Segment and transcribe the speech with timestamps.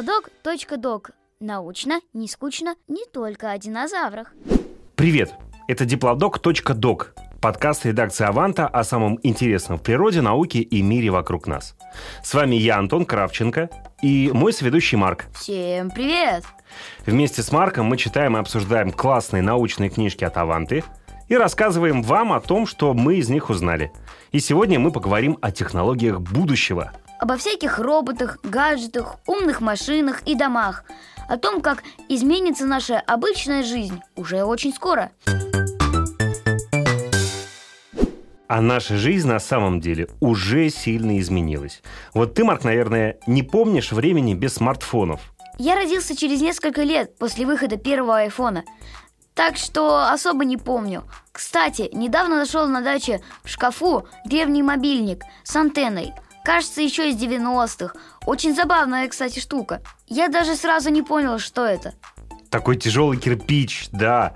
[0.00, 1.10] Диплодок.док.
[1.40, 4.32] Научно, не скучно, не только о динозаврах.
[4.94, 5.34] Привет!
[5.68, 11.76] Это диплодок.док, подкаст редакции «Аванта» о самом интересном в природе, науке и мире вокруг нас.
[12.24, 13.68] С вами я, Антон Кравченко,
[14.00, 15.26] и мой соведущий Марк.
[15.34, 16.44] Всем привет!
[17.04, 20.82] Вместе с Марком мы читаем и обсуждаем классные научные книжки от «Аванты»
[21.28, 23.92] и рассказываем вам о том, что мы из них узнали.
[24.32, 26.92] И сегодня мы поговорим о технологиях будущего.
[27.20, 30.84] Обо всяких роботах, гаджетах, умных машинах и домах.
[31.28, 35.10] О том, как изменится наша обычная жизнь уже очень скоро.
[38.48, 41.82] А наша жизнь на самом деле уже сильно изменилась.
[42.14, 45.20] Вот ты, Марк, наверное, не помнишь времени без смартфонов.
[45.58, 48.64] Я родился через несколько лет после выхода первого айфона.
[49.34, 51.04] Так что особо не помню.
[51.32, 56.14] Кстати, недавно нашел на даче в шкафу древний мобильник с антенной.
[56.50, 57.94] Кажется, еще из 90-х.
[58.26, 59.82] Очень забавная, кстати, штука.
[60.08, 61.94] Я даже сразу не понял, что это.
[62.50, 64.34] Такой тяжелый кирпич, да.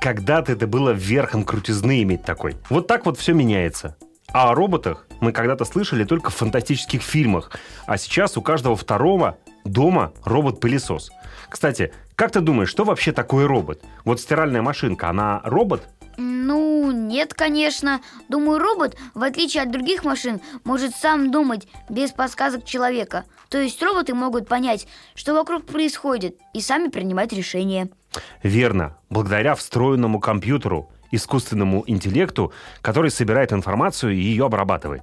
[0.00, 2.56] Когда-то это было верхом крутизны иметь такой.
[2.70, 3.96] Вот так вот все меняется.
[4.32, 7.50] А о роботах мы когда-то слышали только в фантастических фильмах.
[7.86, 11.10] А сейчас у каждого второго дома робот-пылесос.
[11.50, 13.82] Кстати, как ты думаешь, что вообще такое робот?
[14.04, 15.88] Вот стиральная машинка, она робот?
[16.16, 18.00] Ну, нет, конечно.
[18.28, 23.24] Думаю, робот, в отличие от других машин, может сам думать без подсказок человека.
[23.48, 27.88] То есть роботы могут понять, что вокруг происходит, и сами принимать решения.
[28.42, 28.96] Верно.
[29.10, 32.52] Благодаря встроенному компьютеру, искусственному интеллекту,
[32.82, 35.02] который собирает информацию и ее обрабатывает.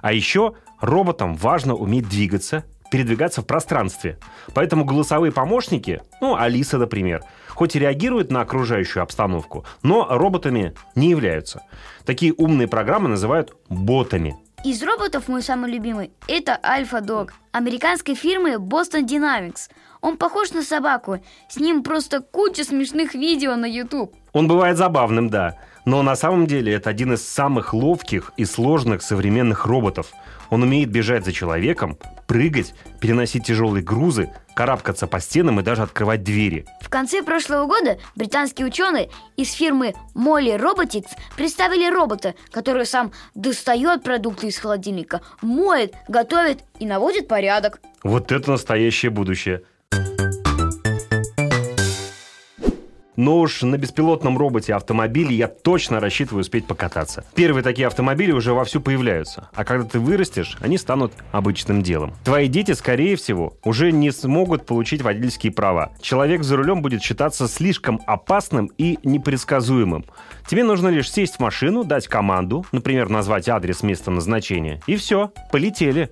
[0.00, 4.18] А еще роботам важно уметь двигаться, передвигаться в пространстве.
[4.52, 11.08] Поэтому голосовые помощники, ну, Алиса, например, хоть и реагируют на окружающую обстановку, но роботами не
[11.08, 11.62] являются.
[12.04, 14.36] Такие умные программы называют ботами.
[14.62, 19.70] Из роботов мой самый любимый– это Альфа-Дог американской фирмы Boston Dynamics.
[20.02, 21.24] Он похож на собаку.
[21.48, 24.14] С ним просто куча смешных видео на YouTube.
[24.32, 25.56] Он бывает забавным, да.
[25.84, 30.12] Но на самом деле это один из самых ловких и сложных современных роботов.
[30.48, 36.22] Он умеет бежать за человеком, прыгать, переносить тяжелые грузы, карабкаться по стенам и даже открывать
[36.22, 36.66] двери.
[36.80, 44.02] В конце прошлого года британские ученые из фирмы Molly Robotics представили робота, который сам достает
[44.02, 47.80] продукты из холодильника, моет, готовит и наводит порядок.
[48.02, 49.62] Вот это настоящее будущее.
[53.16, 57.24] Но уж на беспилотном роботе автомобиле я точно рассчитываю успеть покататься.
[57.34, 62.14] Первые такие автомобили уже вовсю появляются, а когда ты вырастешь, они станут обычным делом.
[62.24, 65.92] Твои дети, скорее всего, уже не смогут получить водительские права.
[66.00, 70.06] Человек за рулем будет считаться слишком опасным и непредсказуемым.
[70.48, 75.32] Тебе нужно лишь сесть в машину, дать команду, например, назвать адрес места назначения, и все,
[75.50, 76.10] полетели.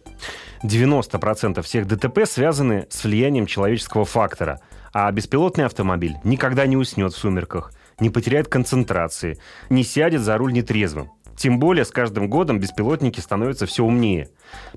[0.63, 4.61] 90% всех ДТП связаны с влиянием человеческого фактора–
[4.93, 10.53] а беспилотный автомобиль никогда не уснет в сумерках, не потеряет концентрации, не сядет за руль
[10.53, 11.11] нетрезвым.
[11.41, 14.29] Тем более с каждым годом беспилотники становятся все умнее.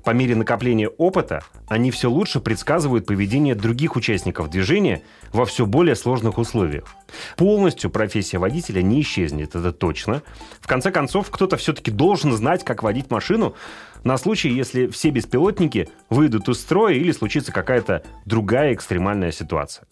[0.02, 5.94] По мере накопления опыта они все лучше предсказывают поведение других участников движения во все более
[5.94, 6.84] сложных условиях.
[7.36, 10.22] Полностью профессия водителя не исчезнет, это точно.
[10.58, 13.54] В конце концов, кто-то все-таки должен знать, как водить машину
[14.04, 19.86] на случай, если все беспилотники выйдут из строя или случится какая-то другая экстремальная ситуация.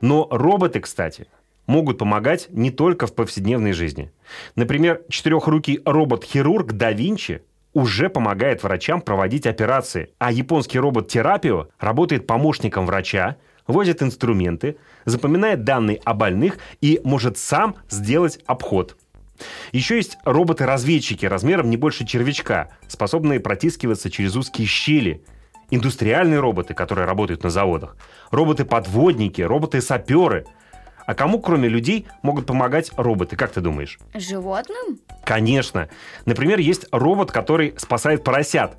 [0.00, 1.26] Но роботы, кстати,
[1.66, 4.12] могут помогать не только в повседневной жизни.
[4.56, 12.26] Например, четырехрукий робот-хирург да Винчи уже помогает врачам проводить операции, а японский робот Терапио работает
[12.26, 13.36] помощником врача,
[13.66, 18.96] возит инструменты, запоминает данные о больных и может сам сделать обход.
[19.72, 25.24] Еще есть роботы-разведчики размером не больше червячка, способные протискиваться через узкие щели–
[25.70, 27.96] индустриальные роботы, которые работают на заводах,
[28.30, 30.46] роботы-подводники, роботы-саперы.
[31.06, 33.98] А кому, кроме людей, могут помогать роботы, как ты думаешь?
[34.14, 35.00] Животным?
[35.24, 35.88] Конечно.
[36.24, 38.76] Например, есть робот, который спасает поросят.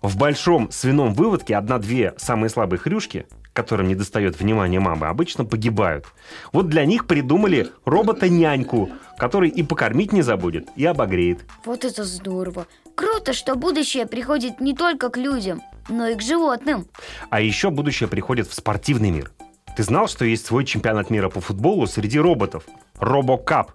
[0.00, 3.26] В большом свином выводке одна-две самые слабые хрюшки,
[3.58, 6.06] которым не достает внимания мамы, обычно погибают.
[6.52, 8.88] Вот для них придумали робота-няньку,
[9.18, 11.44] который и покормить не забудет, и обогреет.
[11.64, 12.68] Вот это здорово.
[12.94, 16.86] Круто, что будущее приходит не только к людям, но и к животным.
[17.30, 19.32] А еще будущее приходит в спортивный мир.
[19.76, 22.62] Ты знал, что есть свой чемпионат мира по футболу среди роботов?
[23.00, 23.72] Робокап.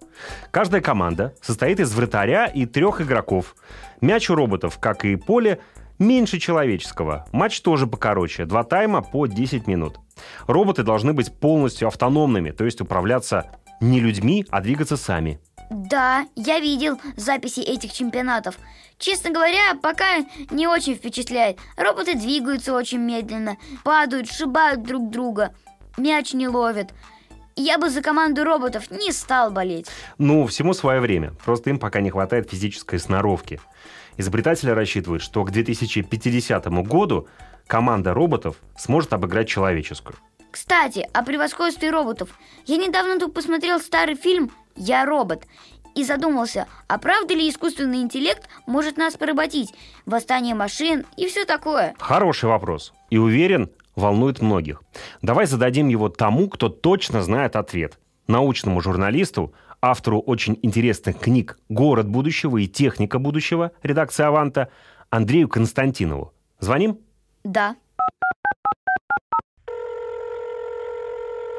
[0.52, 3.54] Каждая команда состоит из вратаря и трех игроков.
[4.00, 5.60] Мяч у роботов, как и поле,
[6.04, 7.26] меньше человеческого.
[7.32, 8.46] Матч тоже покороче.
[8.46, 10.00] Два тайма по 10 минут.
[10.48, 15.40] Роботы должны быть полностью автономными, то есть управляться не людьми, а двигаться сами.
[15.70, 18.60] Да, я видел записи этих чемпионатов.
[19.00, 20.20] Честно говоря, пока
[20.52, 21.58] не очень впечатляет.
[21.78, 25.54] Роботы двигаются очень медленно, падают, сшибают друг друга,
[25.98, 26.94] мяч не ловят.
[27.56, 29.88] Я бы за команду роботов не стал болеть.
[30.18, 31.34] Ну, всему свое время.
[31.46, 33.60] Просто им пока не хватает физической сноровки.
[34.18, 37.28] Изобретатели рассчитывают, что к 2050 году
[37.68, 40.16] команда роботов сможет обыграть человеческую.
[40.52, 42.30] Кстати, о превосходстве роботов.
[42.66, 45.46] Я недавно тут посмотрел старый фильм «Я робот»
[45.96, 49.74] и задумался, а правда ли искусственный интеллект может нас поработить?
[50.06, 51.96] Восстание машин и все такое.
[52.00, 52.94] Хороший вопрос.
[53.10, 54.82] И уверен, волнует многих.
[55.22, 57.98] Давай зададим его тому, кто точно знает ответ.
[58.28, 64.70] Научному журналисту, автору очень интересных книг «Город будущего» и «Техника будущего» редакции «Аванта»
[65.10, 66.34] Андрею Константинову.
[66.60, 67.00] Звоним?
[67.44, 67.76] Да.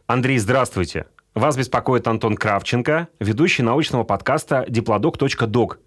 [0.07, 1.07] Андрей, здравствуйте.
[1.35, 5.79] Вас беспокоит Антон Кравченко, ведущий научного подкаста diplodok.dog.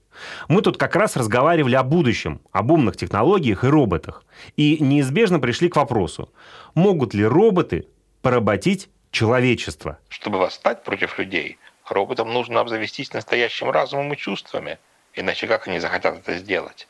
[0.47, 4.25] Мы тут как раз разговаривали о будущем, об умных технологиях и роботах.
[4.55, 6.31] И неизбежно пришли к вопросу,
[6.75, 7.87] могут ли роботы
[8.21, 9.97] поработить человечество?
[10.09, 11.57] Чтобы восстать против людей,
[11.89, 14.79] роботам нужно обзавестись настоящим разумом и чувствами,
[15.13, 16.87] иначе как они захотят это сделать?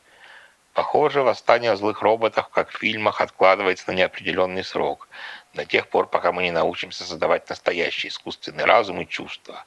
[0.74, 5.08] Похоже, восстание злых роботов, как в фильмах, откладывается на неопределенный срок,
[5.54, 9.66] до тех пор, пока мы не научимся создавать настоящий искусственный разум и чувства.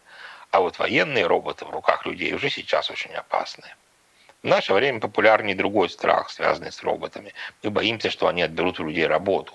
[0.52, 3.66] А вот военные роботы в руках людей уже сейчас очень опасны.
[4.42, 7.34] В наше время популярнее другой страх, связанный с роботами.
[7.62, 9.52] Мы боимся, что они отберут у людей работу.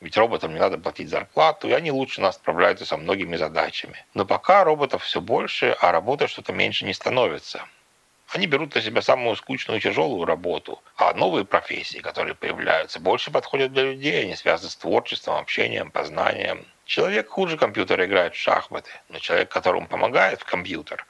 [0.00, 4.04] Ведь роботам не надо платить зарплату, и они лучше нас справляются со многими задачами.
[4.14, 7.66] Но пока роботов все больше, а работы что-то меньше не становится.
[8.28, 13.30] Они берут на себя самую скучную и тяжелую работу, а новые профессии, которые появляются, больше
[13.30, 16.66] подходят для людей, они связаны с творчеством, общением, познанием.
[16.84, 21.06] Человек хуже компьютера играет в шахматы, но человек, которому помогает в компьютер,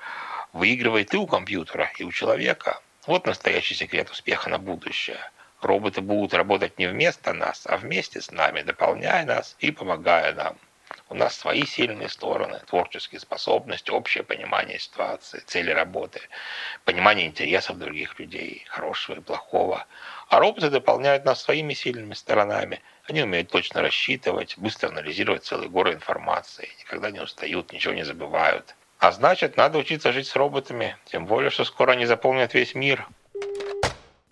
[0.52, 2.80] выигрывает и у компьютера, и у человека.
[3.06, 5.18] Вот настоящий секрет успеха на будущее.
[5.62, 10.56] Роботы будут работать не вместо нас, а вместе с нами, дополняя нас и помогая нам.
[11.08, 16.20] У нас свои сильные стороны, творческие способности, общее понимание ситуации, цели работы,
[16.84, 19.86] понимание интересов других людей, хорошего и плохого.
[20.28, 22.82] А роботы дополняют нас своими сильными сторонами.
[23.08, 28.74] Они умеют точно рассчитывать, быстро анализировать целый город информации, никогда не устают, ничего не забывают.
[28.98, 33.06] А значит, надо учиться жить с роботами, тем более, что скоро они заполнят весь мир.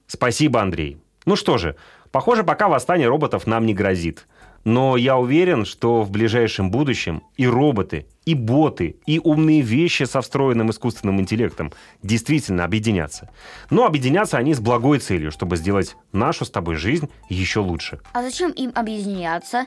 [0.06, 1.03] Спасибо, Андрей.
[1.24, 1.76] Ну что же,
[2.10, 4.26] похоже, пока восстание роботов нам не грозит.
[4.64, 10.22] Но я уверен, что в ближайшем будущем и роботы, и боты, и умные вещи со
[10.22, 11.72] встроенным искусственным интеллектом
[12.02, 13.30] действительно объединятся.
[13.68, 18.00] Но объединятся они с благой целью, чтобы сделать нашу с тобой жизнь еще лучше.
[18.14, 19.66] А зачем им объединяться?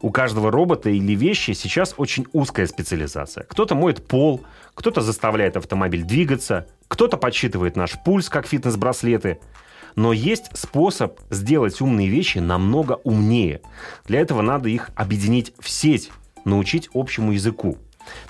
[0.00, 3.44] У каждого робота или вещи сейчас очень узкая специализация.
[3.44, 4.42] Кто-то моет пол,
[4.74, 9.40] кто-то заставляет автомобиль двигаться, кто-то подсчитывает наш пульс, как фитнес-браслеты–
[9.96, 13.60] но есть способ сделать умные вещи намного умнее.
[14.06, 16.10] Для этого надо их объединить в сеть,
[16.44, 17.78] научить общему языку.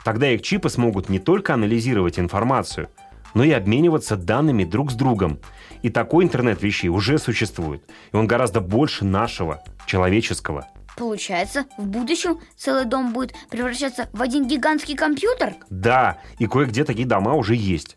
[0.04, 2.88] Тогда их чипы смогут не только анализировать информацию,
[3.34, 5.40] но и обмениваться данными друг с другом.
[5.82, 7.82] И такой интернет вещей уже существует.
[8.12, 10.68] И он гораздо больше нашего, человеческого.
[10.96, 15.54] Получается, в будущем целый дом будет превращаться в один гигантский компьютер?
[15.68, 17.96] Да, и кое-где такие дома уже есть.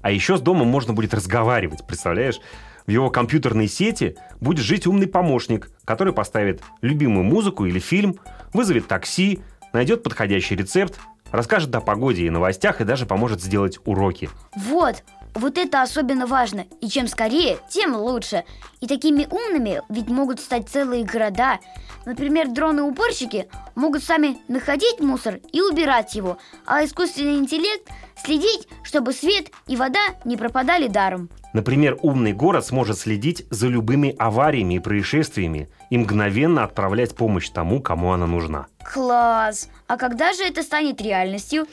[0.00, 2.38] А еще с домом можно будет разговаривать, представляешь?
[2.86, 8.16] В его компьютерной сети будет жить умный помощник, который поставит любимую музыку или фильм,
[8.52, 9.40] вызовет такси,
[9.72, 10.98] найдет подходящий рецепт,
[11.32, 14.30] расскажет о погоде и новостях и даже поможет сделать уроки.
[14.54, 15.02] Вот,
[15.34, 16.64] вот это особенно важно.
[16.80, 18.44] И чем скорее, тем лучше.
[18.80, 21.58] И такими умными ведь могут стать целые города.
[22.04, 27.82] Например, дроны-уборщики могут сами находить мусор и убирать его, а искусственный интеллект
[28.24, 31.28] следить, чтобы свет и вода не пропадали даром.
[31.52, 37.82] Например, умный город сможет следить за любыми авариями и происшествиями и мгновенно отправлять помощь тому,
[37.82, 38.68] кому она нужна.
[38.82, 39.68] Класс!
[39.86, 41.66] А когда же это станет реальностью?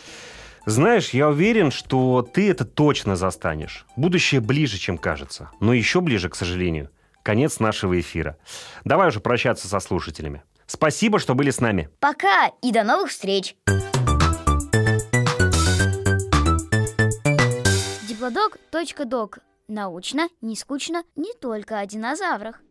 [0.65, 3.85] Знаешь, я уверен, что ты это точно застанешь.
[3.95, 5.49] Будущее ближе, чем кажется.
[5.61, 6.89] Но еще ближе, к сожалению.
[7.23, 8.35] Конец нашего эфира.
[8.83, 10.43] Давай уже прощаться со слушателями.
[10.65, 11.87] Спасибо, что были с нами.
[12.01, 13.55] Пока и до новых встреч!
[18.23, 22.61] Диплодок.док Научно, не скучно, не только о динозаврах.